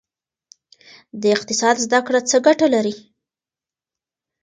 د 1.21 1.23
اقتصاد 1.35 1.75
زده 1.85 1.99
کړه 2.07 2.19
څه 2.29 2.37
ګټه 2.47 2.67
لري؟ 2.73 2.95